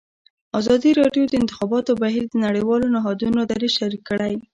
ازادي 0.59 0.91
راډیو 1.01 1.23
د 1.27 1.31
د 1.31 1.35
انتخاباتو 1.43 1.91
بهیر 2.03 2.25
د 2.29 2.35
نړیوالو 2.45 2.91
نهادونو 2.95 3.39
دریځ 3.51 3.73
شریک 3.79 4.01
کړی. 4.09 4.33